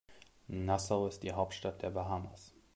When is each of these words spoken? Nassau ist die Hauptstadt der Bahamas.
Nassau 0.47 1.05
ist 1.05 1.21
die 1.21 1.31
Hauptstadt 1.31 1.83
der 1.83 1.91
Bahamas. 1.91 2.55